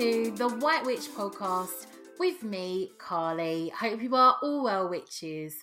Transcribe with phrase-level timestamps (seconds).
[0.00, 1.86] To the White Witch podcast
[2.18, 3.68] with me, Carly.
[3.78, 5.54] Hope you are all well, witches.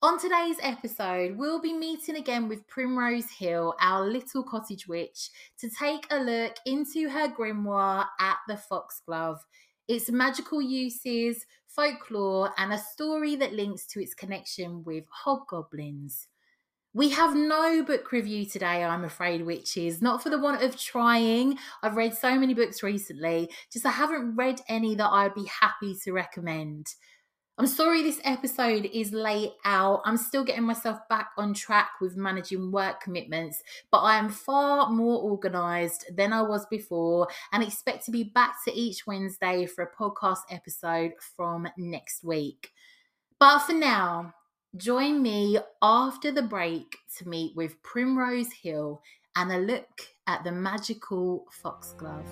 [0.00, 5.68] On today's episode, we'll be meeting again with Primrose Hill, our little cottage witch, to
[5.68, 9.40] take a look into her grimoire at the Foxglove,
[9.88, 16.28] its magical uses, folklore, and a story that links to its connection with hobgoblins.
[16.96, 20.78] We have no book review today, I'm afraid, which is Not for the want of
[20.78, 21.58] trying.
[21.82, 25.96] I've read so many books recently, just I haven't read any that I'd be happy
[26.04, 26.94] to recommend.
[27.58, 30.02] I'm sorry this episode is late out.
[30.04, 34.88] I'm still getting myself back on track with managing work commitments, but I am far
[34.88, 39.82] more organised than I was before and expect to be back to each Wednesday for
[39.82, 42.70] a podcast episode from next week.
[43.40, 44.32] But for now,
[44.76, 49.02] join me after the break to meet with Primrose Hill
[49.36, 52.26] and a look at the magical foxglove.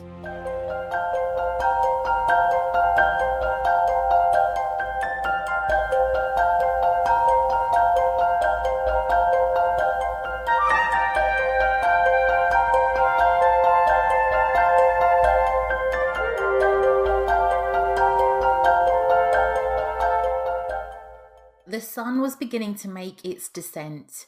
[21.72, 24.26] The sun was beginning to make its descent,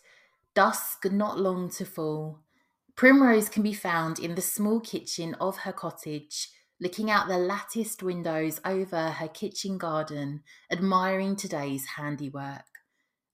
[0.54, 2.40] dusk not long to fall.
[2.96, 6.48] Primrose can be found in the small kitchen of her cottage,
[6.80, 12.64] looking out the latticed windows over her kitchen garden, admiring today's handiwork.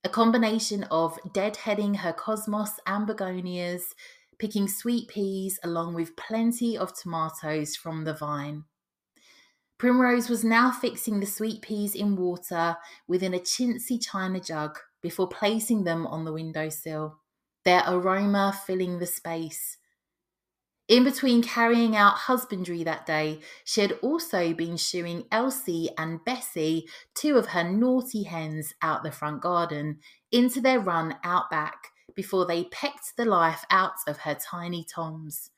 [0.03, 3.95] A combination of deadheading her cosmos and begonias,
[4.41, 8.65] picking sweet peas along with plenty of tomatoes from the vine.
[9.81, 12.77] Primrose was now fixing the sweet peas in water
[13.09, 17.17] within a chintzy china jug before placing them on the windowsill,
[17.65, 19.79] their aroma filling the space.
[20.87, 26.87] In between carrying out husbandry that day, she had also been shooing Elsie and Bessie,
[27.15, 32.45] two of her naughty hens, out the front garden into their run out back before
[32.45, 35.53] they pecked the life out of her tiny toms.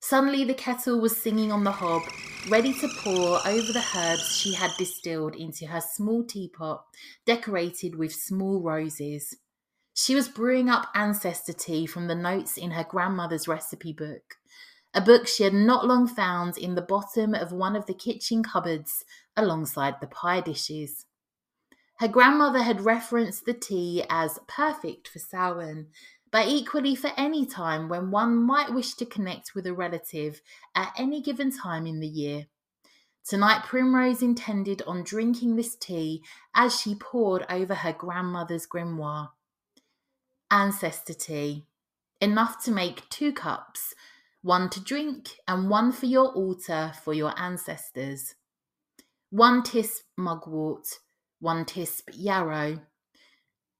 [0.00, 2.02] Suddenly, the kettle was singing on the hob,
[2.48, 6.84] ready to pour over the herbs she had distilled into her small teapot,
[7.26, 9.36] decorated with small roses.
[9.94, 14.36] She was brewing up ancestor tea from the notes in her grandmother's recipe book,
[14.94, 18.42] a book she had not long found in the bottom of one of the kitchen
[18.42, 19.04] cupboards
[19.36, 21.04] alongside the pie dishes.
[21.98, 25.88] Her grandmother had referenced the tea as perfect for Samhain,
[26.32, 30.40] but equally for any time when one might wish to connect with a relative
[30.74, 32.46] at any given time in the year.
[33.26, 36.24] Tonight, Primrose intended on drinking this tea
[36.54, 39.30] as she poured over her grandmother's grimoire.
[40.50, 41.66] Ancestor tea.
[42.20, 43.94] Enough to make two cups,
[44.42, 48.34] one to drink and one for your altar for your ancestors.
[49.30, 50.98] One tisp mugwort,
[51.38, 52.80] one tisp yarrow,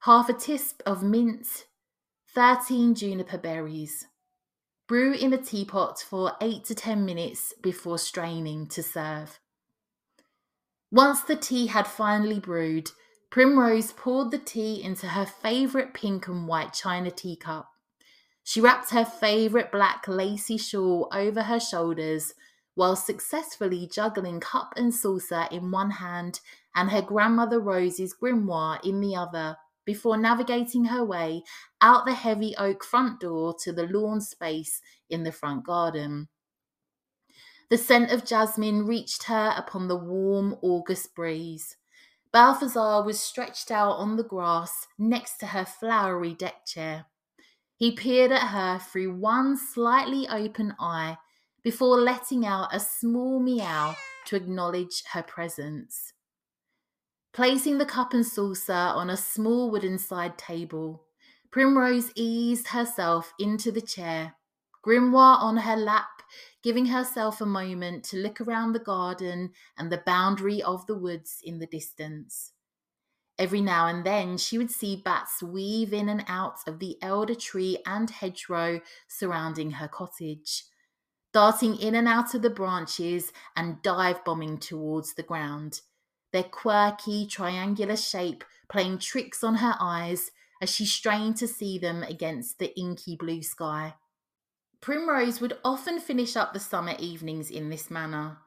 [0.00, 1.66] half a tisp of mint,
[2.32, 4.06] 13 juniper berries.
[4.86, 9.40] Brew in a teapot for 8 to 10 minutes before straining to serve.
[10.92, 12.88] Once the tea had finally brewed,
[13.30, 17.68] Primrose poured the tea into her favourite pink and white china teacup.
[18.44, 22.34] She wrapped her favourite black lacy shawl over her shoulders
[22.76, 26.38] while successfully juggling cup and saucer in one hand
[26.76, 31.42] and her grandmother Rose's grimoire in the other before navigating her way
[31.80, 36.28] out the heavy oak front door to the lawn space in the front garden.
[37.70, 41.76] The scent of jasmine reached her upon the warm August breeze.
[42.32, 47.06] Balthazar was stretched out on the grass next to her flowery deck chair.
[47.76, 51.16] He peered at her through one slightly open eye
[51.62, 53.96] before letting out a small meow
[54.26, 56.12] to acknowledge her presence.
[57.32, 61.04] Placing the cup and saucer on a small wooden side table,
[61.52, 64.34] Primrose eased herself into the chair,
[64.84, 66.22] grimoire on her lap,
[66.62, 71.38] giving herself a moment to look around the garden and the boundary of the woods
[71.44, 72.52] in the distance.
[73.38, 77.36] Every now and then she would see bats weave in and out of the elder
[77.36, 80.64] tree and hedgerow surrounding her cottage,
[81.32, 85.80] darting in and out of the branches and dive bombing towards the ground,
[86.32, 90.30] their quirky triangular shape playing tricks on her eyes
[90.62, 93.94] as she strained to see them against the inky blue sky.
[94.80, 98.38] Primrose would often finish up the summer evenings in this manner,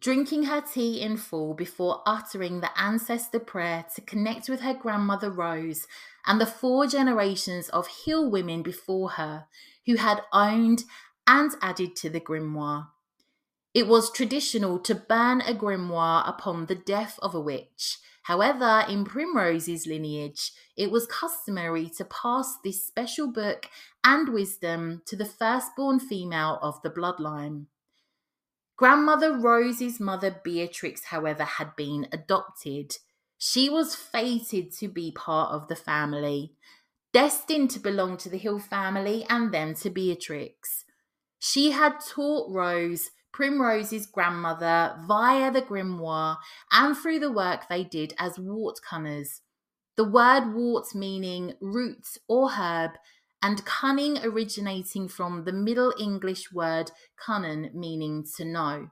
[0.00, 5.30] drinking her tea in full before uttering the ancestor prayer to connect with her grandmother
[5.30, 5.86] Rose
[6.26, 9.46] and the four generations of hill women before her
[9.86, 10.84] who had owned
[11.26, 12.88] and added to the grimoire.
[13.78, 17.98] It was traditional to burn a grimoire upon the death of a witch.
[18.24, 23.66] However, in Primrose's lineage, it was customary to pass this special book
[24.02, 27.66] and wisdom to the firstborn female of the bloodline.
[28.76, 32.96] Grandmother Rose's mother Beatrix, however, had been adopted.
[33.38, 36.56] She was fated to be part of the family,
[37.12, 40.84] destined to belong to the Hill family and then to Beatrix.
[41.38, 46.38] She had taught Rose, Primrose's grandmother, via the grimoire
[46.72, 49.42] and through the work they did as wart cunners.
[49.96, 52.98] The word wart meaning root or herb
[53.40, 58.90] and cunning originating from the Middle English word cunnan meaning to know.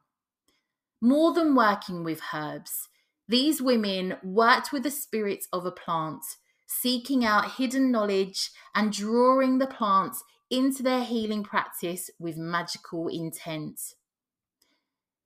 [1.00, 2.88] More than working with herbs,
[3.26, 6.22] these women worked with the spirits of a plant,
[6.69, 10.22] seeking out hidden knowledge and drawing the plants
[10.52, 13.81] into their healing practice with magical intent.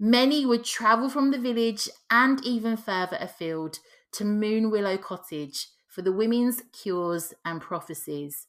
[0.00, 3.78] Many would travel from the village and even further afield
[4.12, 8.48] to Moon Willow Cottage for the women's cures and prophecies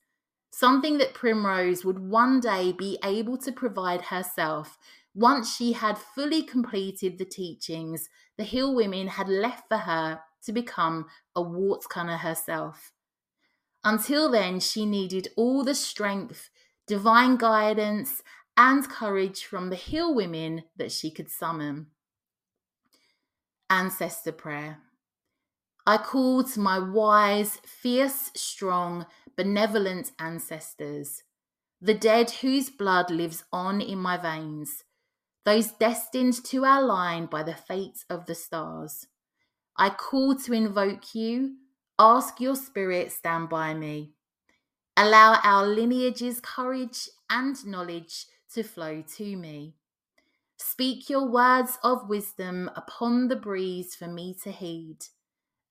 [0.51, 4.77] something that Primrose would one day be able to provide herself
[5.13, 10.51] once she had fully completed the teachings the Hill women had left for her to
[10.51, 11.05] become
[11.35, 12.91] a Wartcunner herself.
[13.83, 16.49] Until then, she needed all the strength,
[16.87, 18.21] divine guidance,
[18.57, 21.87] and courage from the Hill women that she could summon.
[23.69, 24.79] Ancestor Prayer
[25.87, 31.23] I call to my wise, fierce, strong, benevolent ancestors,
[31.81, 34.83] the dead whose blood lives on in my veins,
[35.43, 39.07] those destined to our line by the fate of the stars.
[39.75, 41.55] I call to invoke you,
[41.97, 44.11] ask your spirit stand by me.
[44.95, 49.75] Allow our lineage's courage and knowledge to flow to me.
[50.57, 54.99] Speak your words of wisdom upon the breeze for me to heed.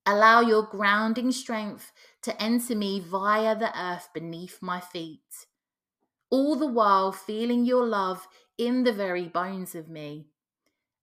[0.05, 1.93] Allow your grounding strength
[2.23, 5.47] to enter me via the earth beneath my feet,
[6.31, 8.27] all the while feeling your love
[8.59, 10.27] in the very bones of me.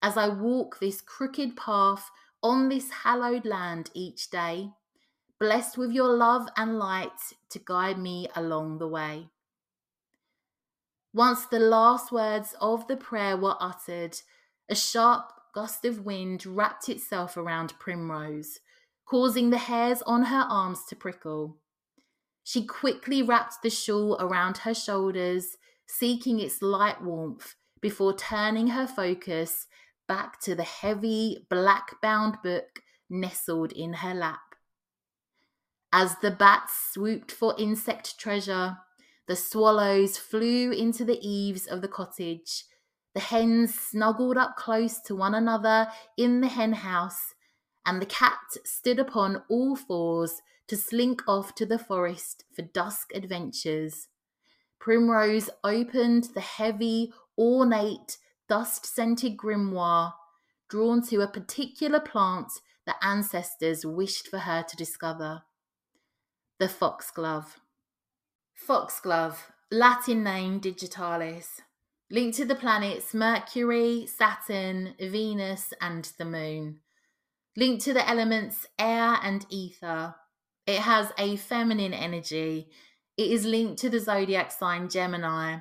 [0.01, 2.09] As I walk this crooked path
[2.43, 4.71] on this hallowed land each day,
[5.39, 7.19] blessed with your love and light
[7.51, 9.29] to guide me along the way.
[11.17, 14.15] Once the last words of the prayer were uttered,
[14.69, 18.59] a sharp gust of wind wrapped itself around Primrose,
[19.03, 21.57] causing the hairs on her arms to prickle.
[22.43, 25.57] She quickly wrapped the shawl around her shoulders,
[25.87, 29.65] seeking its light warmth before turning her focus
[30.07, 34.53] back to the heavy black bound book nestled in her lap.
[35.91, 38.77] As the bats swooped for insect treasure,
[39.27, 42.63] the swallows flew into the eaves of the cottage.
[43.13, 47.33] The hens snuggled up close to one another in the hen house,
[47.85, 53.11] and the cat stood upon all fours to slink off to the forest for dusk
[53.13, 54.07] adventures.
[54.79, 58.17] Primrose opened the heavy, ornate,
[58.47, 60.13] dust scented grimoire,
[60.69, 62.51] drawn to a particular plant
[62.85, 65.43] that ancestors wished for her to discover
[66.59, 67.59] the foxglove.
[68.57, 71.61] Foxglove, Latin name digitalis,
[72.11, 76.79] linked to the planets Mercury, Saturn, Venus, and the Moon
[77.57, 80.15] linked to the elements air and ether.
[80.67, 82.69] It has a feminine energy.
[83.17, 85.57] It is linked to the zodiac sign Gemini.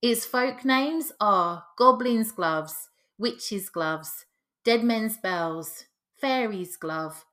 [0.00, 4.26] Its folk names are Goblin's Gloves, Witch's Gloves,
[4.64, 5.86] Dead Men's Bells,
[6.20, 7.24] Fairy's Glove,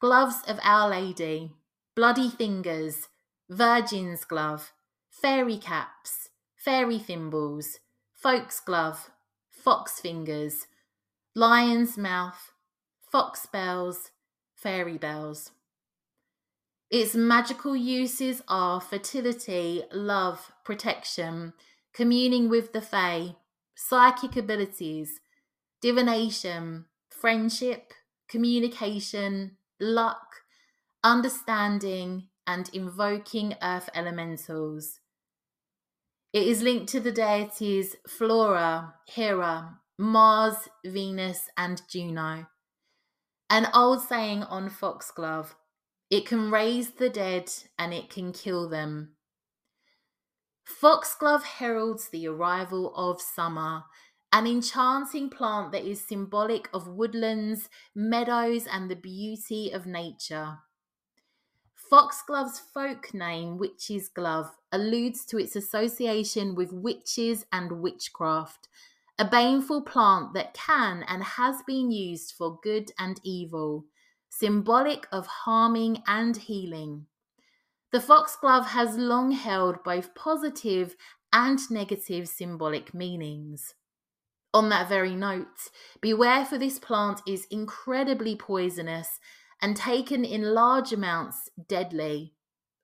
[0.00, 1.50] Gloves of Our Lady,
[1.96, 3.08] Bloody Fingers,
[3.52, 4.72] Virgin's Glove,
[5.10, 7.80] Fairy Caps, Fairy Thimbles,
[8.14, 9.10] folk's foxglove,
[9.50, 10.68] fox fingers,
[11.34, 12.52] lion's mouth,
[13.10, 14.10] fox bells,
[14.54, 15.50] fairy bells.
[16.90, 21.52] Its magical uses are fertility, love, protection,
[21.92, 23.36] communing with the Fae,
[23.74, 25.20] psychic abilities,
[25.82, 27.92] divination, friendship,
[28.28, 30.36] communication, luck,
[31.04, 35.00] understanding, and invoking earth elementals.
[36.32, 42.46] It is linked to the deities Flora, Hera, Mars, Venus, and Juno.
[43.50, 45.54] An old saying on foxglove
[46.10, 49.16] it can raise the dead and it can kill them.
[50.64, 53.84] Foxglove heralds the arrival of summer,
[54.30, 60.58] an enchanting plant that is symbolic of woodlands, meadows, and the beauty of nature.
[61.92, 68.66] Foxglove's folk name, Witch's Glove, alludes to its association with witches and witchcraft,
[69.18, 73.84] a baneful plant that can and has been used for good and evil,
[74.30, 77.08] symbolic of harming and healing.
[77.90, 80.96] The foxglove has long held both positive
[81.30, 83.74] and negative symbolic meanings.
[84.54, 85.68] On that very note,
[86.00, 89.20] beware for this plant is incredibly poisonous
[89.62, 92.34] and taken in large amounts deadly.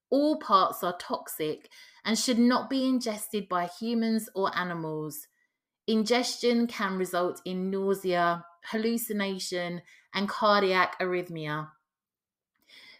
[0.08, 1.68] All parts are toxic
[2.04, 5.26] and should not be ingested by humans or animals.
[5.86, 9.82] Ingestion can result in nausea, hallucination,
[10.14, 11.68] and cardiac arrhythmia.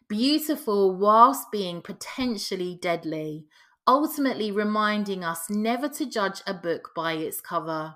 [0.09, 3.47] Beautiful whilst being potentially deadly,
[3.87, 7.95] ultimately reminding us never to judge a book by its cover.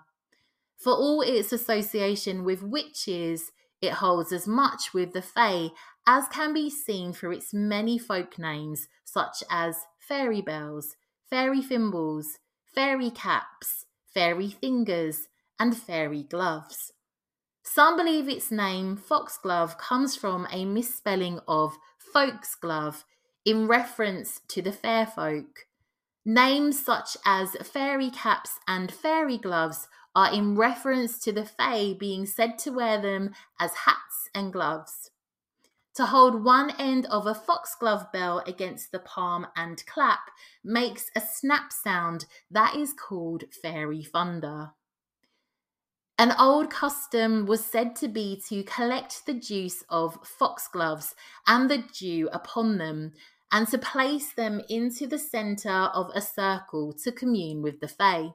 [0.77, 5.71] For all its association with witches, it holds as much with the Fae
[6.07, 10.97] as can be seen through its many folk names, such as fairy bells,
[11.29, 16.93] fairy thimbles, fairy caps, fairy fingers, and fairy gloves.
[17.63, 21.77] Some believe its name, foxglove, comes from a misspelling of
[22.15, 23.05] folksglove
[23.45, 25.67] in reference to the fair folk.
[26.25, 32.27] Names such as fairy caps and fairy gloves are in reference to the Fae being
[32.27, 35.11] said to wear them as hats and gloves.
[35.97, 40.31] To hold one end of a foxglove bell against the palm and clap
[40.65, 44.71] makes a snap sound that is called fairy thunder.
[46.19, 51.15] An old custom was said to be to collect the juice of foxgloves
[51.47, 53.13] and the dew upon them
[53.51, 58.31] and to place them into the centre of a circle to commune with the Fae.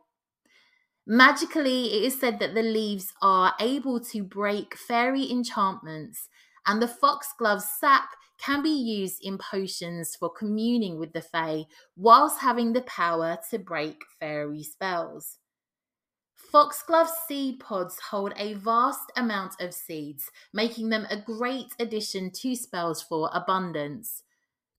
[1.10, 6.28] Magically, it is said that the leaves are able to break fairy enchantments,
[6.66, 11.64] and the foxglove sap can be used in potions for communing with the Fae,
[11.96, 15.38] whilst having the power to break fairy spells.
[16.36, 22.54] Foxglove seed pods hold a vast amount of seeds, making them a great addition to
[22.54, 24.24] spells for abundance.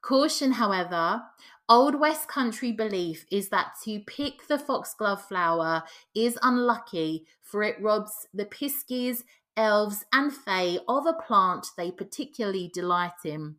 [0.02, 1.22] Caution, however,
[1.70, 5.82] Old West Country belief is that to pick the foxglove flower
[6.14, 9.22] is unlucky, for it robs the piskies,
[9.54, 13.56] elves, and fae of a plant they particularly delight in.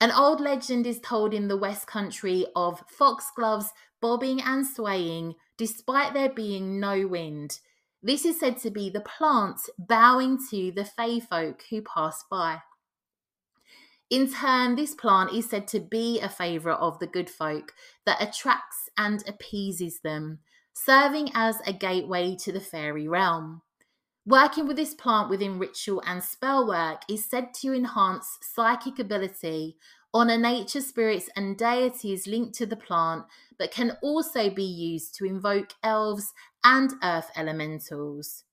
[0.00, 6.14] An old legend is told in the West Country of foxgloves bobbing and swaying despite
[6.14, 7.60] there being no wind.
[8.02, 12.62] This is said to be the plants bowing to the fae folk who pass by.
[14.12, 17.72] In turn, this plant is said to be a favourite of the good folk
[18.04, 20.40] that attracts and appeases them,
[20.74, 23.62] serving as a gateway to the fairy realm.
[24.26, 29.78] Working with this plant within ritual and spell work is said to enhance psychic ability,
[30.12, 33.24] honour nature spirits and deities linked to the plant,
[33.58, 38.44] but can also be used to invoke elves and earth elementals.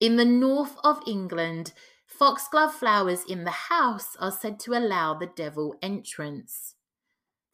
[0.00, 1.72] In the north of England,
[2.10, 6.74] Foxglove flowers in the house are said to allow the devil entrance.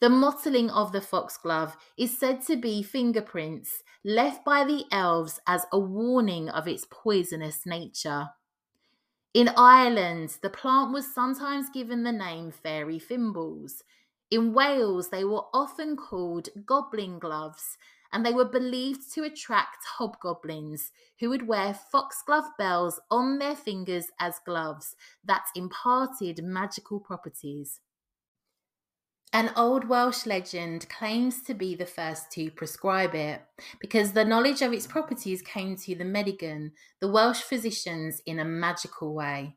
[0.00, 5.66] The mottling of the foxglove is said to be fingerprints left by the elves as
[5.72, 8.30] a warning of its poisonous nature.
[9.34, 13.84] In Ireland, the plant was sometimes given the name fairy thimbles.
[14.30, 17.76] In Wales, they were often called goblin gloves
[18.12, 24.06] and they were believed to attract hobgoblins who would wear foxglove bells on their fingers
[24.20, 24.94] as gloves
[25.24, 27.80] that imparted magical properties.
[29.32, 33.42] An old Welsh legend claims to be the first to prescribe it
[33.80, 36.70] because the knowledge of its properties came to the Meddygon,
[37.00, 39.56] the Welsh physicians, in a magical way.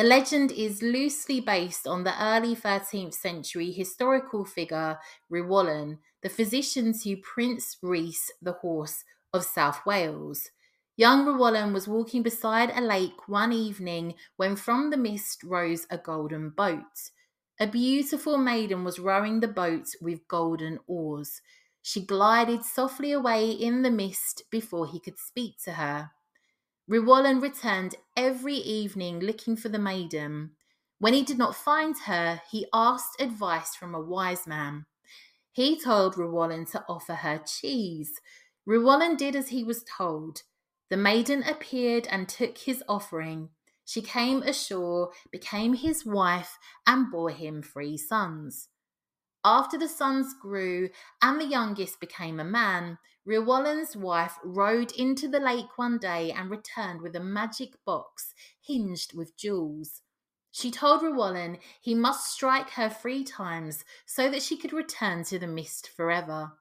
[0.00, 4.98] The legend is loosely based on the early 13th century historical figure
[5.30, 9.04] Rhiwallon, the physician to Prince Rhys the hoarse
[9.34, 10.52] of South Wales.
[10.96, 15.98] Young Rhiwallon was walking beside a lake one evening when from the mist rose a
[15.98, 17.10] golden boat.
[17.60, 21.42] A beautiful maiden was rowing the boat with golden oars.
[21.82, 26.10] She glided softly away in the mist before he could speak to her.
[26.90, 30.50] Rhiwallon returned every evening looking for the maiden.
[30.98, 34.86] When he did not find her, he asked advice from a wise man.
[35.52, 38.20] He told Rhiwallon to offer her cheese.
[38.68, 40.42] Rhiwallon did as he was told.
[40.88, 43.50] The maiden appeared and took his offering.
[43.84, 48.66] She came ashore, became his wife, and bore him three sons.
[49.44, 50.90] After the sons grew
[51.22, 56.50] and the youngest became a man, Rhiwallon's wife rode into the lake one day and
[56.50, 60.02] returned with a magic box hinged with jewels.
[60.50, 65.38] She told Rhiwallon he must strike her three times so that she could return to
[65.38, 66.52] the mist forever.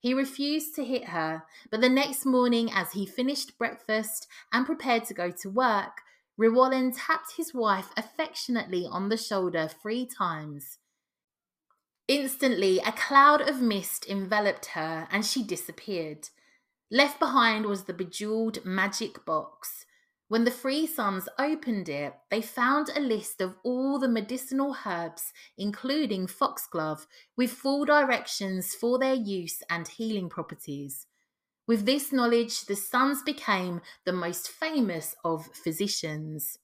[0.00, 5.04] He refused to hit her, but the next morning, as he finished breakfast and prepared
[5.04, 6.00] to go to work,
[6.40, 10.78] Rhiwallon tapped his wife affectionately on the shoulder three times.
[12.10, 16.28] Instantly, a cloud of mist enveloped her and she disappeared.
[16.90, 19.86] Left behind was the bejeweled magic box.
[20.26, 25.32] When the three sons opened it, they found a list of all the medicinal herbs,
[25.56, 31.06] including foxglove, with full directions for their use and healing properties.
[31.68, 36.58] With this knowledge, the sons became the most famous of physicians.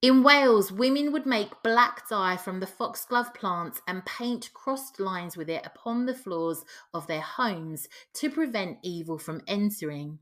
[0.00, 5.36] In Wales, women would make black dye from the foxglove plant and paint crossed lines
[5.36, 6.64] with it upon the floors
[6.94, 10.20] of their homes to prevent evil from entering.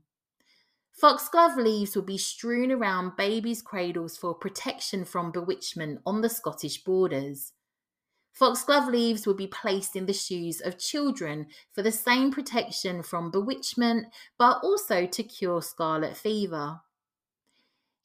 [0.99, 6.83] Foxglove leaves would be strewn around babies' cradles for protection from bewitchment on the Scottish
[6.83, 7.53] borders.
[8.33, 13.29] Foxglove leaves would be placed in the shoes of children for the same protection from
[13.29, 14.07] bewitchment,
[14.39, 16.81] but also to cure scarlet fever.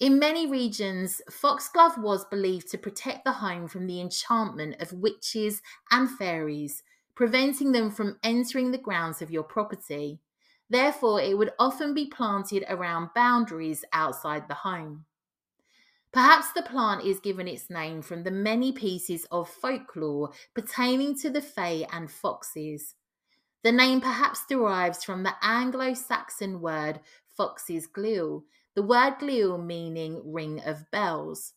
[0.03, 5.63] In many regions, foxglove was believed to protect the home from the enchantment of witches
[5.93, 6.83] and fairies,
[7.15, 10.19] preventing them from entering the grounds of your property.
[10.69, 15.05] Therefore, it would often be planted around boundaries outside the home.
[16.13, 21.31] Perhaps the plant is given its name from the many pieces of folklore pertaining to
[21.31, 22.97] the Fae and foxes.
[23.63, 26.99] The name perhaps derives from the Anglo Saxon word
[27.37, 28.43] foxes glue,
[28.75, 31.53] the word glue meaning ring of bells.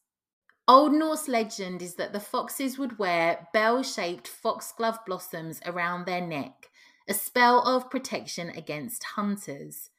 [0.67, 6.25] Old Norse legend is that the foxes would wear bell shaped foxglove blossoms around their
[6.25, 6.69] neck,
[7.08, 9.91] a spell of protection against hunters.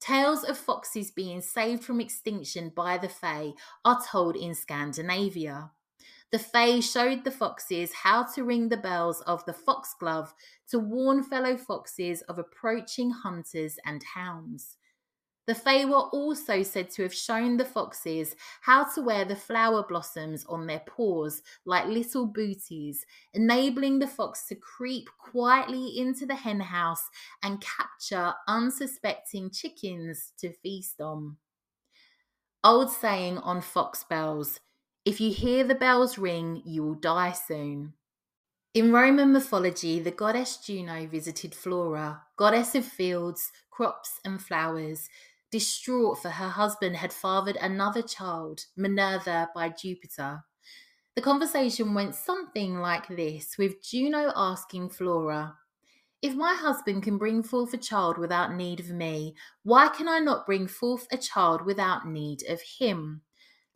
[0.00, 3.52] Tales of foxes being saved from extinction by the Fae
[3.84, 5.70] are told in Scandinavia.
[6.30, 10.34] The Fae showed the foxes how to ring the bells of the foxglove
[10.68, 14.76] to warn fellow foxes of approaching hunters and hounds.
[15.48, 19.82] The Fae were also said to have shown the foxes how to wear the flower
[19.82, 26.34] blossoms on their paws like little booties, enabling the fox to creep quietly into the
[26.34, 27.08] henhouse
[27.42, 31.38] and capture unsuspecting chickens to feast on.
[32.62, 34.60] Old saying on fox bells
[35.06, 37.94] if you hear the bells ring, you will die soon.
[38.74, 45.08] In Roman mythology, the goddess Juno visited Flora, goddess of fields, crops, and flowers,
[45.50, 50.44] distraught for her husband had fathered another child, Minerva by Jupiter.
[51.14, 55.56] The conversation went something like this, with Juno asking Flora,
[56.22, 60.20] If my husband can bring forth a child without need of me, why can I
[60.20, 63.22] not bring forth a child without need of him?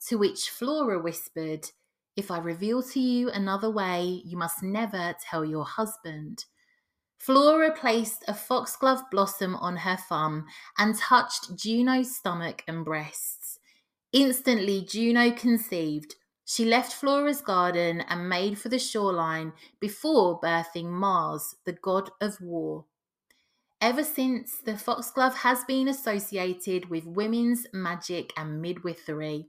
[0.09, 1.71] To which Flora whispered,
[2.17, 6.45] If I reveal to you another way, you must never tell your husband.
[7.25, 10.45] Flora placed a foxglove blossom on her thumb
[10.77, 13.61] and touched Juno's stomach and breasts.
[14.13, 16.17] Instantly, Juno conceived.
[16.45, 22.41] She left Flora's garden and made for the shoreline before birthing Mars, the god of
[22.41, 22.87] war.
[23.81, 29.47] Ever since, the foxglove has been associated with women's magic and midwifery.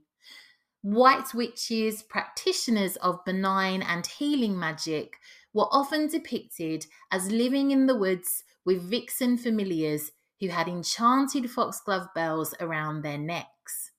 [0.82, 5.16] White witches, practitioners of benign and healing magic,
[5.54, 12.08] were often depicted as living in the woods with vixen familiars who had enchanted foxglove
[12.14, 13.92] bells around their necks.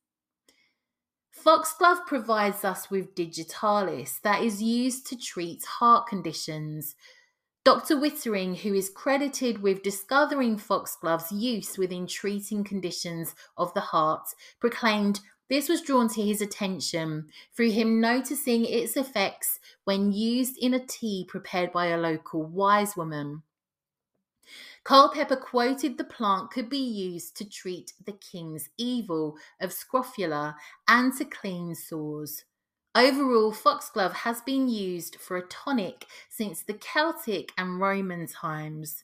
[1.31, 6.95] Foxglove provides us with digitalis that is used to treat heart conditions.
[7.63, 7.99] Dr.
[7.99, 14.27] Withering, who is credited with discovering foxglove's use within treating conditions of the heart,
[14.59, 20.73] proclaimed this was drawn to his attention through him noticing its effects when used in
[20.73, 23.43] a tea prepared by a local wise woman.
[24.83, 30.55] Culpeper quoted the plant could be used to treat the king's evil of scrofula
[30.87, 32.45] and to clean sores.
[32.93, 39.03] Overall, foxglove has been used for a tonic since the Celtic and Roman times.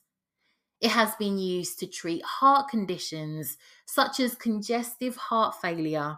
[0.80, 6.16] It has been used to treat heart conditions such as congestive heart failure,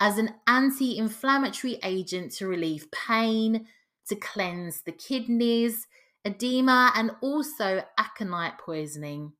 [0.00, 3.66] as an anti inflammatory agent to relieve pain,
[4.08, 5.86] to cleanse the kidneys,
[6.24, 9.32] edema, and also aconite poisoning.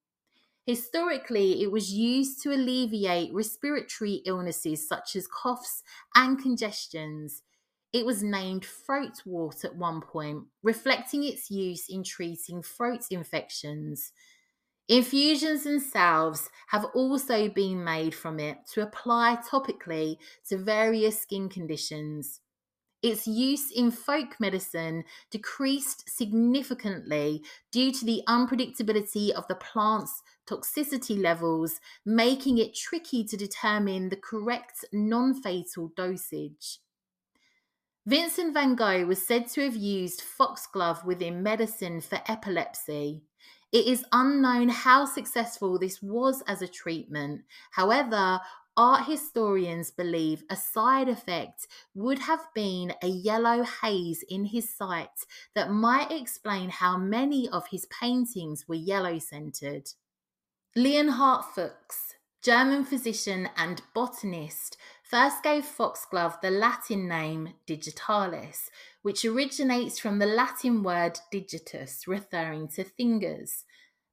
[0.66, 5.82] Historically, it was used to alleviate respiratory illnesses such as coughs
[6.14, 7.42] and congestions.
[7.92, 14.12] It was named throatwort at one point, reflecting its use in treating throat infections.
[14.90, 20.16] Infusions and salves have also been made from it to apply topically
[20.48, 22.40] to various skin conditions.
[23.00, 31.16] Its use in folk medicine decreased significantly due to the unpredictability of the plant's toxicity
[31.16, 36.80] levels, making it tricky to determine the correct non fatal dosage.
[38.06, 43.22] Vincent van Gogh was said to have used foxglove within medicine for epilepsy.
[43.72, 47.42] It is unknown how successful this was as a treatment.
[47.70, 48.40] However,
[48.76, 55.26] art historians believe a side effect would have been a yellow haze in his sight
[55.54, 59.88] that might explain how many of his paintings were yellow centered.
[60.74, 64.76] Leonhard Fuchs, German physician and botanist,
[65.10, 68.70] first gave foxglove the Latin name digitalis,
[69.02, 73.64] which originates from the Latin word digitus, referring to fingers.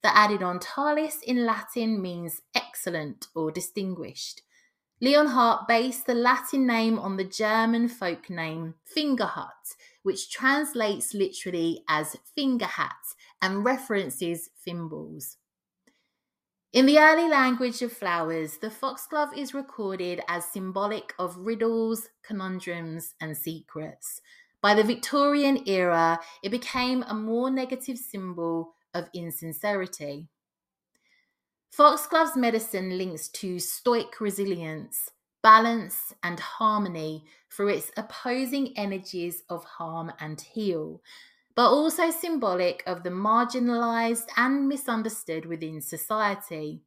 [0.01, 4.41] The added on talis in Latin means excellent or distinguished.
[4.99, 12.17] Leonhard based the Latin name on the German folk name Fingerhut, which translates literally as
[12.35, 12.95] finger hat
[13.39, 15.37] and references thimbles.
[16.73, 23.15] In the early language of flowers, the foxglove is recorded as symbolic of riddles, conundrums,
[23.21, 24.21] and secrets.
[24.61, 30.27] By the Victorian era, it became a more negative symbol of insincerity.
[31.71, 40.11] Foxglove's medicine links to stoic resilience, balance, and harmony through its opposing energies of harm
[40.19, 41.01] and heal,
[41.57, 46.83] but also symbolic of the marginalized and misunderstood within society.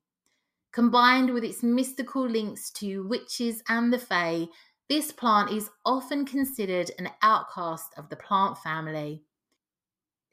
[0.73, 4.47] Combined with its mystical links to witches and the Fae,
[4.89, 9.25] this plant is often considered an outcast of the plant family.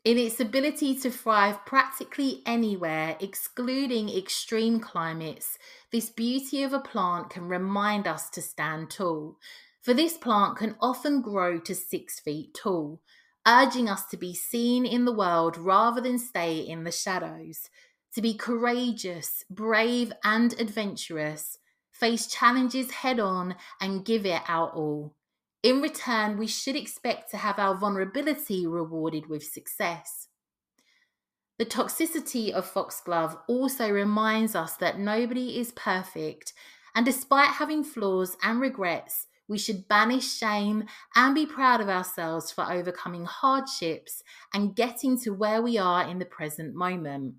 [0.05, 5.57] In its ability to thrive practically anywhere, excluding extreme climates,
[5.91, 9.39] this beauty of a plant can remind us to stand tall.
[9.81, 13.01] For this plant can often grow to six feet tall,
[13.47, 17.69] urging us to be seen in the world rather than stay in the shadows,
[18.13, 21.57] to be courageous, brave, and adventurous,
[21.91, 25.15] face challenges head on, and give it our all.
[25.63, 30.27] In return, we should expect to have our vulnerability rewarded with success.
[31.57, 36.53] The toxicity of foxglove also reminds us that nobody is perfect,
[36.93, 42.51] and despite having flaws and regrets, we should banish shame and be proud of ourselves
[42.51, 47.35] for overcoming hardships and getting to where we are in the present moment.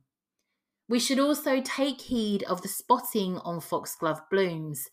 [0.89, 4.89] We should also take heed of the spotting on foxglove blooms.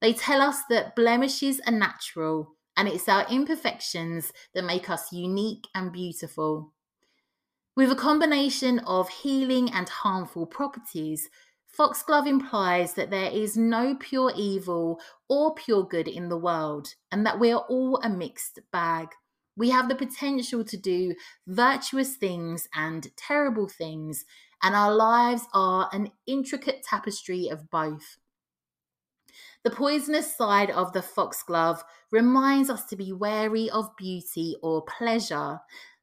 [0.00, 5.66] They tell us that blemishes are natural and it's our imperfections that make us unique
[5.74, 6.72] and beautiful.
[7.76, 11.28] With a combination of healing and harmful properties,
[11.72, 17.24] Foxglove implies that there is no pure evil or pure good in the world, and
[17.24, 19.08] that we are all a mixed bag.
[19.56, 21.14] We have the potential to do
[21.46, 24.24] virtuous things and terrible things,
[24.62, 28.18] and our lives are an intricate tapestry of both.
[29.62, 35.60] The poisonous side of the foxglove reminds us to be wary of beauty or pleasure.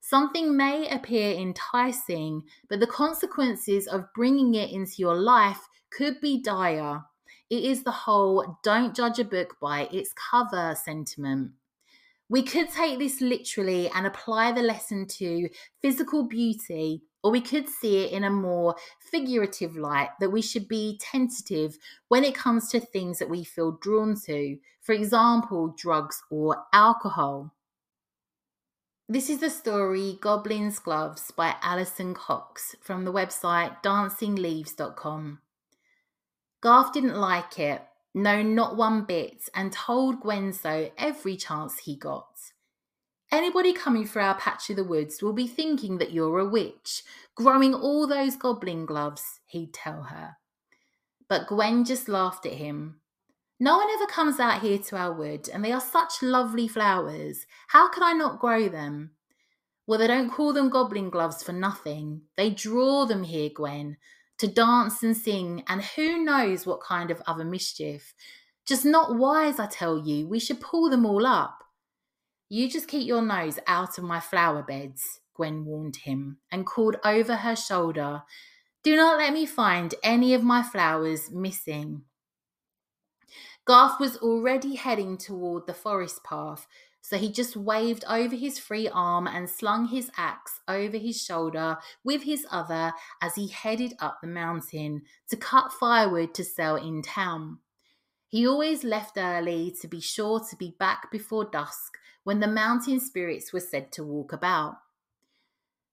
[0.10, 6.42] Something may appear enticing, but the consequences of bringing it into your life could be
[6.42, 7.04] dire.
[7.50, 11.52] It is the whole don't judge a book by its cover sentiment.
[12.30, 15.50] We could take this literally and apply the lesson to
[15.82, 18.78] physical beauty, or we could see it in a more
[19.12, 23.74] figurative light that we should be tentative when it comes to things that we feel
[23.82, 27.54] drawn to, for example, drugs or alcohol.
[29.10, 35.40] This is the story Goblin's Gloves by Alison Cox from the website dancingleaves.com.
[36.60, 41.96] Garth didn't like it, no, not one bit, and told Gwen so every chance he
[41.96, 42.28] got.
[43.32, 47.04] Anybody coming through our patch of the woods will be thinking that you're a witch,
[47.34, 50.36] growing all those goblin gloves, he'd tell her.
[51.30, 53.00] But Gwen just laughed at him.
[53.60, 57.48] No one ever comes out here to our wood, and they are such lovely flowers.
[57.70, 59.12] How could I not grow them?
[59.88, 62.22] Well, they don't call them goblin gloves for nothing.
[62.36, 63.98] They draw them here, Gwen,
[64.38, 68.14] to dance and sing, and who knows what kind of other mischief.
[68.66, 70.28] Just not wise, I tell you.
[70.28, 71.64] We should pull them all up.
[72.50, 76.98] You just keep your nose out of my flower beds, Gwen warned him, and called
[77.04, 78.22] over her shoulder,
[78.84, 82.04] Do not let me find any of my flowers missing.
[83.68, 86.68] Garth was already heading toward the forest path,
[87.02, 91.78] so he just waved over his free arm and slung his axe over his shoulder
[92.02, 97.02] with his other as he headed up the mountain to cut firewood to sell in
[97.02, 97.60] town.
[98.30, 103.02] He always left early to be sure to be back before dusk when the mountain
[103.02, 104.76] spirits were said to walk about.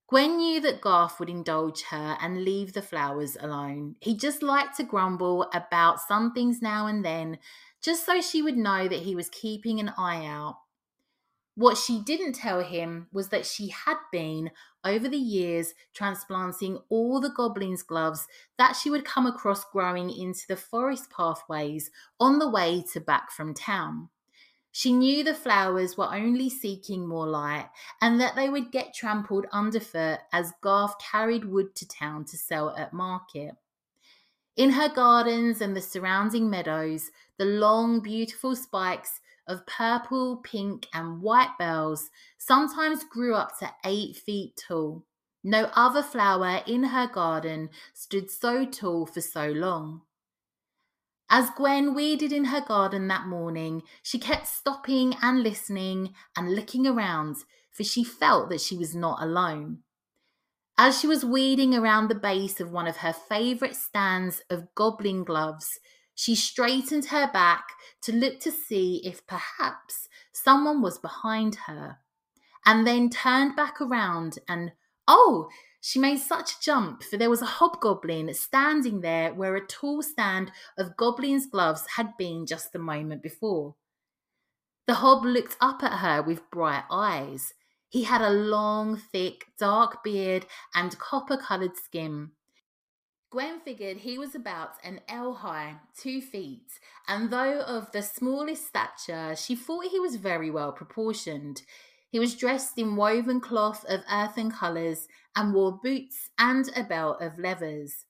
[0.06, 3.96] Gwen knew that Garth would indulge her and leave the flowers alone.
[4.00, 7.38] He just liked to grumble about some things now and then,
[7.80, 10.58] just so she would know that he was keeping an eye out.
[11.56, 14.50] What she didn't tell him was that she had been,
[14.84, 18.26] over the years, transplanting all the goblin's gloves
[18.58, 23.30] that she would come across growing into the forest pathways on the way to back
[23.30, 24.10] from town.
[24.76, 29.46] She knew the flowers were only seeking more light and that they would get trampled
[29.52, 33.52] underfoot as Garth carried wood to town to sell at market.
[34.56, 41.22] In her gardens and the surrounding meadows, the long, beautiful spikes of purple, pink, and
[41.22, 45.06] white bells sometimes grew up to eight feet tall.
[45.44, 50.02] No other flower in her garden stood so tall for so long.
[51.30, 56.86] As Gwen weeded in her garden that morning, she kept stopping and listening and looking
[56.86, 57.36] around,
[57.72, 59.78] for she felt that she was not alone.
[60.76, 65.24] As she was weeding around the base of one of her favourite stands of goblin
[65.24, 65.78] gloves,
[66.14, 67.64] she straightened her back
[68.02, 71.98] to look to see if perhaps someone was behind her,
[72.66, 74.72] and then turned back around and,
[75.08, 75.48] oh,
[75.86, 80.00] she made such a jump, for there was a hobgoblin standing there where a tall
[80.00, 83.74] stand of goblin's gloves had been just a moment before.
[84.86, 87.52] The hob looked up at her with bright eyes.
[87.90, 92.30] He had a long, thick, dark beard and copper coloured skin.
[93.30, 98.66] Gwen figured he was about an ell high, two feet, and though of the smallest
[98.68, 101.60] stature, she thought he was very well proportioned.
[102.14, 107.20] He was dressed in woven cloth of earthen colours and wore boots and a belt
[107.20, 108.04] of leathers.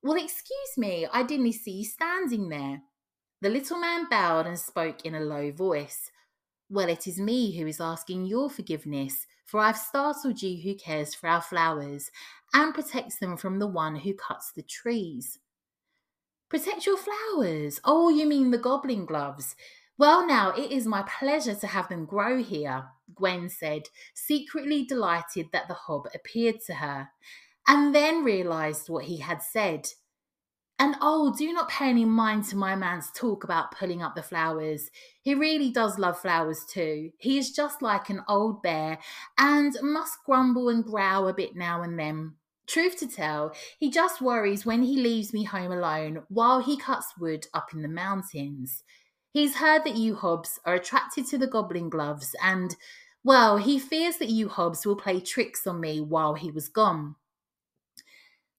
[0.00, 2.82] Well, excuse me, I didn't see you standing there.
[3.42, 6.12] The little man bowed and spoke in a low voice.
[6.70, 11.12] Well, it is me who is asking your forgiveness, for I've startled you who cares
[11.12, 12.12] for our flowers
[12.54, 15.40] and protects them from the one who cuts the trees.
[16.48, 17.80] Protect your flowers?
[17.84, 19.56] Oh, you mean the goblin gloves.
[19.98, 23.82] Well, now, it is my pleasure to have them grow here, Gwen said,
[24.14, 27.08] secretly delighted that the hob appeared to her,
[27.66, 29.88] and then realised what he had said.
[30.78, 34.22] And oh, do not pay any mind to my man's talk about pulling up the
[34.22, 34.90] flowers.
[35.22, 37.12] He really does love flowers too.
[37.18, 38.98] He is just like an old bear
[39.38, 42.34] and must grumble and growl a bit now and then.
[42.66, 47.14] Truth to tell, he just worries when he leaves me home alone while he cuts
[47.18, 48.82] wood up in the mountains.
[49.36, 52.74] He's heard that you hobs are attracted to the goblin gloves, and,
[53.22, 57.16] well, he fears that you hobs will play tricks on me while he was gone.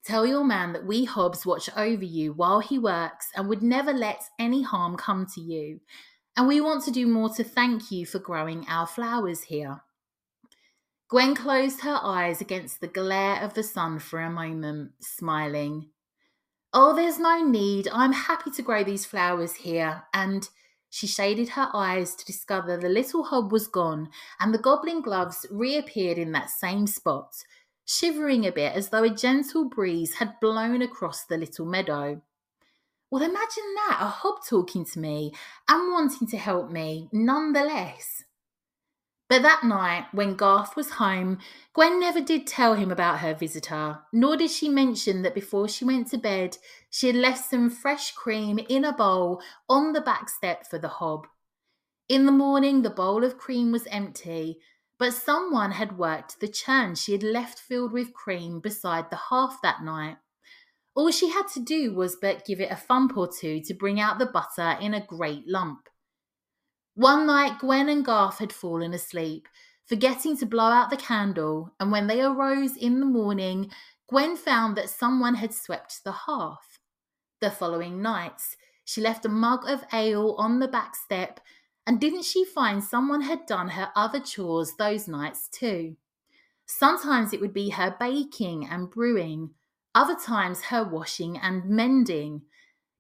[0.06, 3.92] Tell your man that we hobs watch over you while he works and would never
[3.92, 5.80] let any harm come to you.
[6.36, 9.82] And we want to do more to thank you for growing our flowers here.
[11.10, 15.90] Gwen closed her eyes against the glare of the sun for a moment, smiling.
[16.72, 17.88] Oh, there's no need.
[17.92, 20.48] I'm happy to grow these flowers here, and
[20.90, 25.46] she shaded her eyes to discover the little hob was gone, and the goblin gloves
[25.52, 27.34] reappeared in that same spot,
[27.86, 32.22] shivering a bit as though a gentle breeze had blown across the little meadow.
[33.10, 35.34] Well, imagine that a hob talking to me
[35.70, 38.24] and wanting to help me nonetheless.
[39.30, 41.40] But that night, when Garth was home,
[41.74, 45.84] Gwen never did tell him about her visitor, nor did she mention that before she
[45.84, 46.58] went to bed,
[46.90, 50.88] she had left some fresh cream in a bowl on the back step for the
[50.88, 51.28] hob.
[52.08, 54.60] In the morning, the bowl of cream was empty,
[54.98, 59.58] but someone had worked the churn she had left filled with cream beside the hearth
[59.62, 60.18] that night.
[60.96, 64.00] All she had to do was but give it a thump or two to bring
[64.00, 65.90] out the butter in a great lump.
[66.98, 69.48] One night, Gwen and Garth had fallen asleep,
[69.86, 73.70] forgetting to blow out the candle, and when they arose in the morning,
[74.10, 76.80] Gwen found that someone had swept the hearth.
[77.40, 78.42] The following night,
[78.84, 81.40] she left a mug of ale on the back step,
[81.86, 85.98] and didn't she find someone had done her other chores those nights too?
[86.66, 89.52] Sometimes it would be her baking and brewing,
[89.94, 92.42] other times her washing and mending.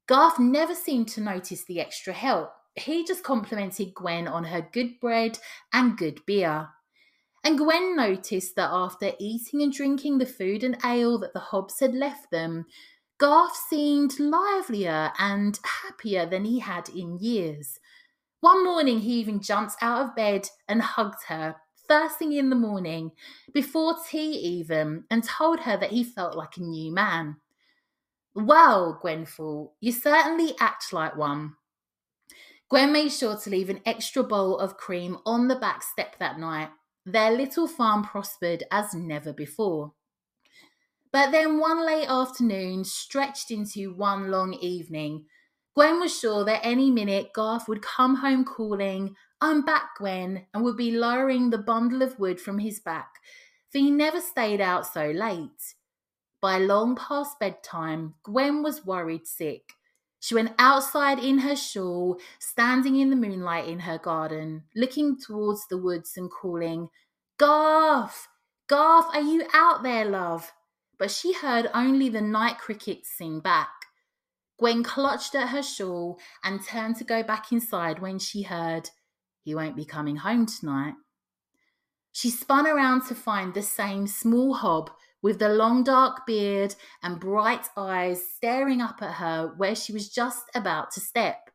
[0.05, 2.51] Garth never seemed to notice the extra help.
[2.77, 5.39] He just complimented Gwen on her good bread
[5.73, 6.69] and good beer.
[7.43, 11.79] And Gwen noticed that after eating and drinking the food and ale that the hobs
[11.79, 12.65] had left them,
[13.17, 17.79] Garth seemed livelier and happier than he had in years.
[18.41, 21.55] One morning, he even jumped out of bed and hugged her,
[21.87, 23.11] first thing in the morning,
[23.53, 27.37] before tea even, and told her that he felt like a new man.
[28.35, 31.55] Well, Gwen thought, you certainly act like one.
[32.69, 36.37] Gwen made sure to leave an extra bowl of cream on the back step that
[36.37, 36.69] night.
[37.05, 39.93] Their little farm prospered as never before.
[41.13, 45.25] But then one late afternoon stretched into one long evening.
[45.73, 50.63] Gwen was sure that any minute Garth would come home calling, I'm back, Gwen, and
[50.63, 53.09] would be lowering the bundle of wood from his back,
[53.71, 55.75] for he never stayed out so late.
[56.41, 59.73] By long past bedtime, Gwen was worried sick.
[60.27, 65.65] She went outside in her shawl, standing in the moonlight in her garden, looking towards
[65.67, 66.89] the woods and calling,
[67.37, 68.27] Garth!
[68.67, 70.51] Garth, are you out there, love?
[70.97, 73.69] But she heard only the night crickets sing back.
[74.59, 78.89] Gwen clutched at her shawl and turned to go back inside when she heard,
[79.45, 80.95] He won't be coming home tonight.
[82.11, 87.19] She spun around to find the same small hob with the long dark beard and
[87.19, 91.49] bright eyes staring up at her where she was just about to step.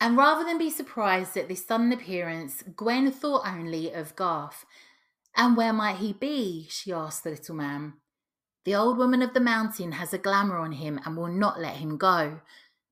[0.00, 4.64] And rather than be surprised at this sudden appearance, Gwen thought only of Garth.
[5.36, 6.66] And where might he be?
[6.68, 7.94] she asked the little man.
[8.64, 11.76] The old woman of the mountain has a glamour on him and will not let
[11.76, 12.40] him go,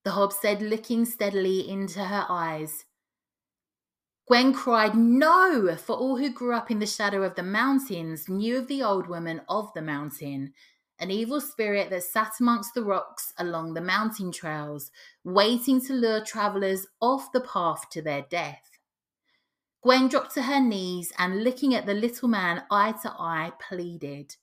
[0.04, 2.84] the hob said, looking steadily into her eyes.
[4.32, 5.76] Gwen cried, No!
[5.76, 9.06] For all who grew up in the shadow of the mountains knew of the old
[9.06, 10.54] woman of the mountain,
[10.98, 14.90] an evil spirit that sat amongst the rocks along the mountain trails,
[15.22, 18.78] waiting to lure travellers off the path to their death.
[19.82, 24.36] Gwen dropped to her knees and, looking at the little man eye to eye, pleaded.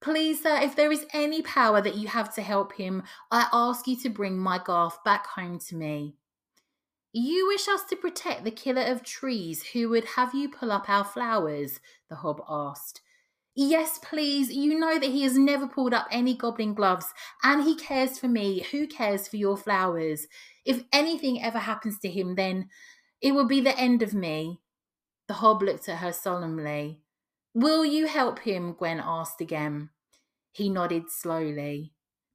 [0.00, 3.88] Please, sir, if there is any power that you have to help him, I ask
[3.88, 6.14] you to bring my Garth back home to me.
[7.12, 10.88] You wish us to protect the killer of trees who would have you pull up
[10.88, 11.80] our flowers?
[12.08, 13.00] the hob asked.
[13.56, 14.52] Yes, please.
[14.52, 17.06] You know that he has never pulled up any goblin gloves,
[17.42, 18.64] and he cares for me.
[18.70, 20.28] Who cares for your flowers?
[20.64, 22.68] If anything ever happens to him, then
[23.20, 24.60] it will be the end of me.
[25.26, 27.00] The hob looked at her solemnly.
[27.52, 28.72] Will you help him?
[28.74, 29.90] Gwen asked again.
[30.52, 31.92] He nodded slowly.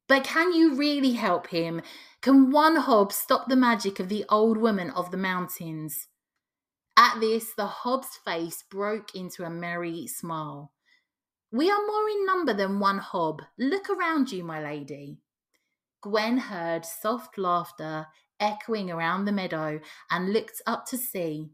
[0.08, 1.82] But can you really help him?
[2.20, 6.08] Can one hob stop the magic of the old woman of the mountains?
[6.96, 10.72] At this, the hob's face broke into a merry smile.
[11.52, 13.42] We are more in number than one hob.
[13.58, 15.18] Look around you, my lady.
[16.02, 18.06] Gwen heard soft laughter
[18.38, 21.50] echoing around the meadow and looked up to see.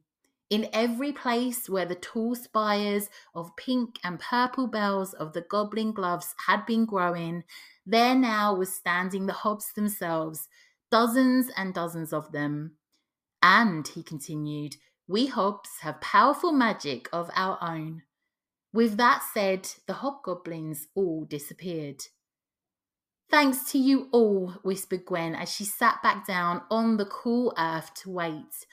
[0.53, 5.93] In every place where the tall spires of pink and purple bells of the goblin
[5.93, 7.45] gloves had been growing,
[7.87, 10.49] there now was standing the hobs themselves,
[10.91, 12.73] dozens and dozens of them.
[13.43, 14.77] And, he continued,
[15.09, 18.03] we hobs have powerful magic of our own.
[18.75, 22.03] With that said, the hobgoblins all disappeared.
[23.31, 27.95] Thanks to you all, whispered Gwen as she sat back down on the cool earth
[28.03, 28.67] to wait.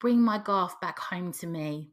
[0.00, 1.90] Bring my Garth back home to me.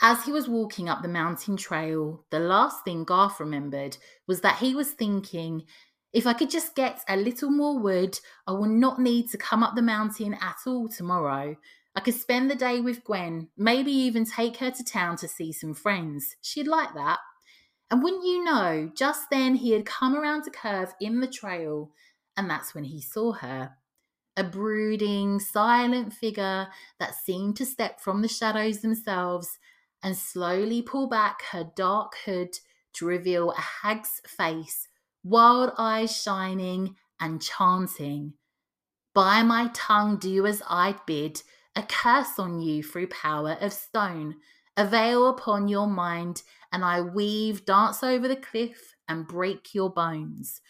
[0.00, 3.96] As he was walking up the mountain trail, the last thing Garth remembered
[4.26, 5.64] was that he was thinking,
[6.12, 9.62] if I could just get a little more wood, I will not need to come
[9.62, 11.56] up the mountain at all tomorrow.
[11.94, 15.52] I could spend the day with Gwen, maybe even take her to town to see
[15.52, 16.36] some friends.
[16.42, 17.18] She'd like that.
[17.90, 21.90] And wouldn't you know, just then he had come around a curve in the trail,
[22.36, 23.76] and that's when he saw her.
[24.36, 26.68] A brooding, silent figure
[26.98, 29.58] that seemed to step from the shadows themselves
[30.02, 32.58] and slowly pull back her dark hood
[32.94, 34.88] to reveal a hag's face,
[35.22, 38.34] wild eyes shining and chanting.
[39.14, 41.42] By my tongue, do as I bid,
[41.76, 44.36] a curse on you through power of stone,
[44.76, 49.90] a veil upon your mind, and I weave, dance over the cliff, and break your
[49.90, 50.62] bones.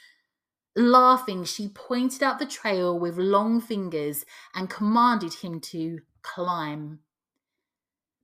[0.75, 7.01] Laughing, she pointed out the trail with long fingers and commanded him to climb.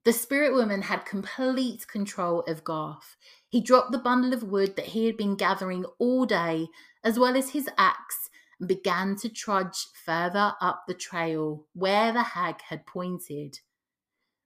[0.05, 3.15] The spirit woman had complete control of Garth.
[3.47, 6.69] He dropped the bundle of wood that he had been gathering all day,
[7.03, 8.29] as well as his axe,
[8.59, 13.59] and began to trudge further up the trail where the hag had pointed.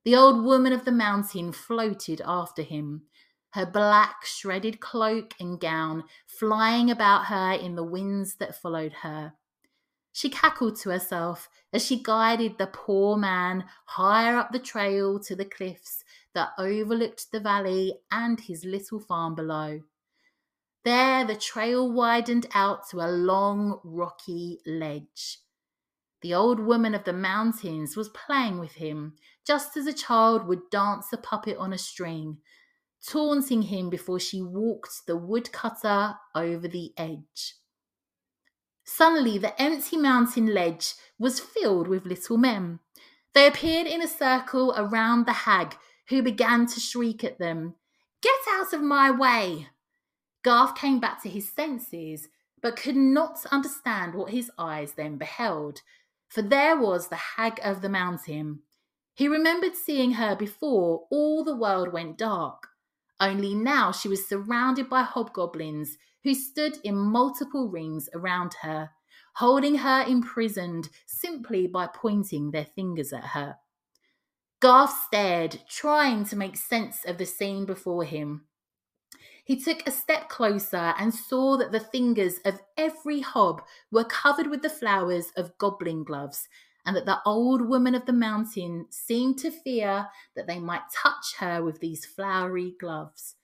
[0.04, 3.04] The old woman of the mountain floated after him,
[3.54, 9.34] her black shredded cloak and gown flying about her in the winds that followed her.
[10.12, 15.36] She cackled to herself as she guided the poor man higher up the trail to
[15.36, 19.82] the cliffs that overlooked the valley and his little farm below.
[20.84, 25.40] There, the trail widened out to a long, rocky ledge.
[26.22, 30.70] The old woman of the mountains was playing with him, just as a child would
[30.70, 32.38] dance a puppet on a string,
[33.08, 37.56] taunting him before she walked the woodcutter over the edge.
[38.86, 42.80] Suddenly, the empty mountain ledge was filled with little men.
[43.34, 45.76] They appeared in a circle around the hag,
[46.10, 47.76] who began to shriek at them,
[48.22, 49.70] Get out of my way!
[50.44, 52.28] Garth came back to his senses,
[52.62, 55.82] but could not understand what his eyes then beheld,
[56.28, 58.60] for there was the hag of the mountain.
[59.14, 62.70] He remembered seeing her before all the world went dark,
[63.24, 68.90] only now she was surrounded by hobgoblins who stood in multiple rings around her,
[69.36, 73.56] holding her imprisoned simply by pointing their fingers at her.
[74.60, 78.46] Garth stared, trying to make sense of the scene before him.
[79.46, 83.62] He took a step closer and saw that the fingers of every hob
[83.92, 86.48] were covered with the flowers of goblin gloves,
[86.86, 91.36] and that the old woman of the mountain seemed to fear that they might touch
[91.40, 93.36] her with these flowery gloves.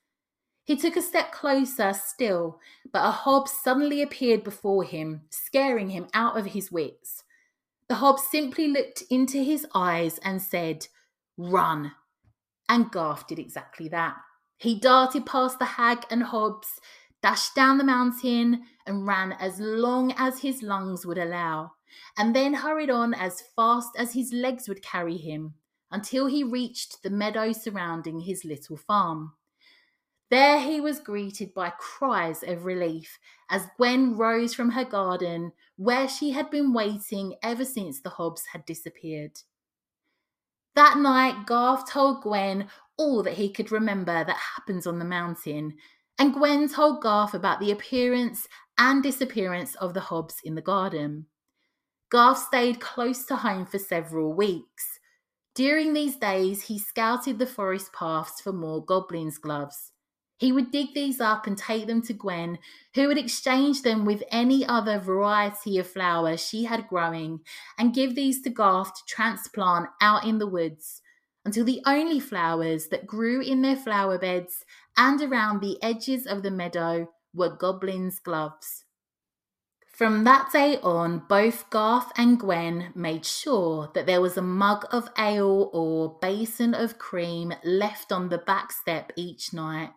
[0.64, 2.60] He took a step closer still,
[2.92, 7.24] but a hob suddenly appeared before him, scaring him out of his wits.
[7.88, 10.86] The hob simply looked into his eyes and said,
[11.36, 11.92] Run.
[12.68, 14.16] And Garth did exactly that.
[14.58, 16.68] He darted past the hag and hobs,
[17.20, 21.72] dashed down the mountain, and ran as long as his lungs would allow,
[22.16, 25.54] and then hurried on as fast as his legs would carry him
[25.90, 29.32] until he reached the meadow surrounding his little farm.
[30.30, 33.18] There he was greeted by cries of relief
[33.50, 38.44] as Gwen rose from her garden, where she had been waiting ever since the hobs
[38.52, 39.40] had disappeared.
[40.76, 45.74] That night, Garth told Gwen all that he could remember that happens on the mountain,
[46.16, 48.46] and Gwen told Garth about the appearance
[48.78, 51.26] and disappearance of the hobs in the garden.
[52.10, 54.98] Garth stayed close to home for several weeks.
[55.54, 59.92] During these days, he scouted the forest paths for more goblins' gloves.
[60.38, 62.58] He would dig these up and take them to Gwen,
[62.94, 67.40] who would exchange them with any other variety of flower she had growing
[67.78, 71.02] and give these to Garth to transplant out in the woods
[71.44, 74.64] until the only flowers that grew in their flower beds
[74.96, 78.84] and around the edges of the meadow were goblins' gloves.
[80.00, 84.86] From that day on, both Garth and Gwen made sure that there was a mug
[84.90, 89.90] of ale or basin of cream left on the back step each night.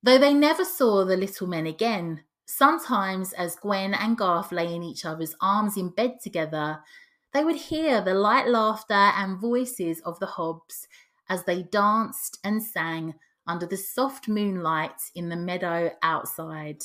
[0.00, 4.84] Though they never saw the little men again, sometimes as Gwen and Garth lay in
[4.84, 6.84] each other's arms in bed together,
[7.32, 10.86] they would hear the light laughter and voices of the hobs
[11.28, 13.14] as they danced and sang
[13.44, 16.84] under the soft moonlight in the meadow outside.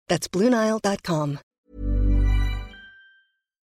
[0.11, 1.39] That's BlueNile.com.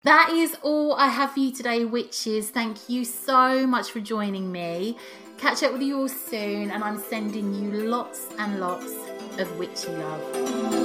[0.03, 2.49] That is all I have for you today, witches.
[2.49, 4.97] Thank you so much for joining me.
[5.37, 8.91] Catch up with you all soon, and I'm sending you lots and lots
[9.37, 10.84] of witchy love.